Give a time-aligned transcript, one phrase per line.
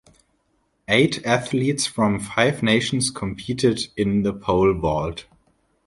[0.87, 5.25] Eight athletes from five nations competed in the pole vault.